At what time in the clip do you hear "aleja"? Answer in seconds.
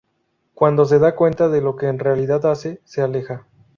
3.03-3.45